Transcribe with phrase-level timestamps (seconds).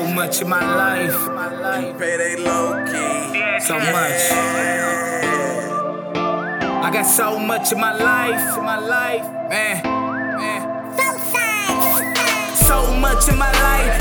[0.00, 1.98] So much in my life.
[1.98, 3.60] Payday low key.
[3.60, 4.32] So much.
[6.16, 9.82] I got so much in my life, in my life, man.
[10.38, 10.96] man.
[12.56, 13.99] So much in my life.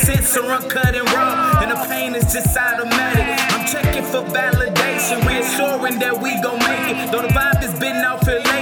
[0.00, 3.26] sense or uncut and raw, and the pain is just automatic.
[3.52, 7.12] I'm checking for validation, reassuring that we gon' make it.
[7.12, 8.59] Though the vibe has been out for late.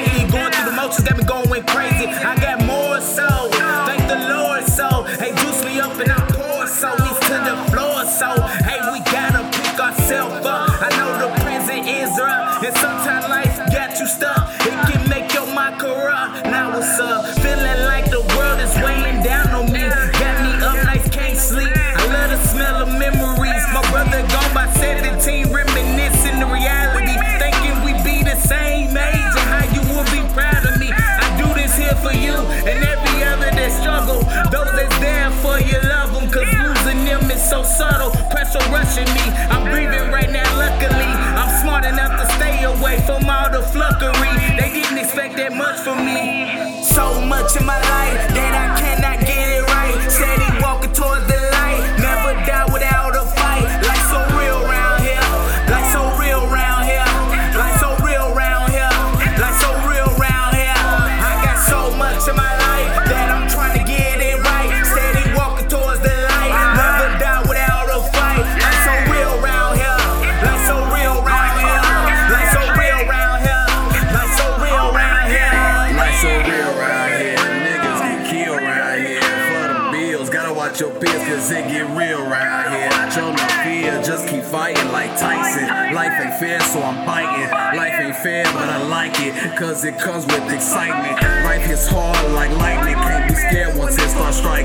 [46.98, 48.08] so much in my life.
[80.81, 82.89] your peers, cause it get real right here.
[82.93, 85.66] I show no fear, just keep fighting like Tyson.
[85.94, 87.50] Life ain't fair, so I'm biting.
[87.77, 91.21] Life ain't fair, but I like it, cause it comes with excitement.
[91.44, 94.57] Life is hard like lightning, can't be scared once it starts striking.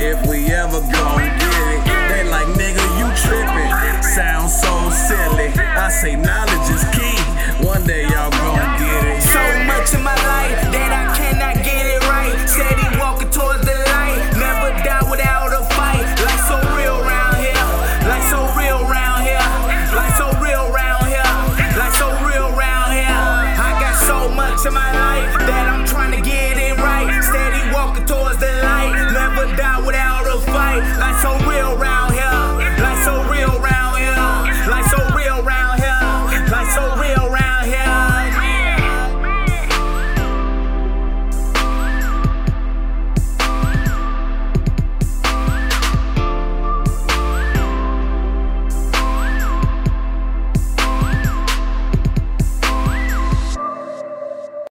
[0.00, 1.82] if we ever gon' get it.
[2.08, 4.02] They like, nigga, you trippin'.
[4.02, 5.52] Sounds so silly.
[5.56, 7.20] I say knowledge is key.
[7.64, 9.22] One day y'all gon' get it.
[9.22, 12.32] So much in my life that I cannot get it right.
[12.48, 14.24] Steady walking towards the light.
[14.40, 16.04] Never die without a fight.
[16.24, 17.66] Life so real round here.
[18.08, 19.46] Life so real round here.
[19.92, 21.32] Life so real round here.
[21.76, 23.20] Life so real round here.
[23.60, 25.09] I got so much in my life.